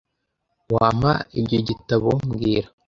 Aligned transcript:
Wampa 0.73 1.13
ibyo 1.39 1.59
gitabo 1.67 2.09
mbwira 2.27 2.67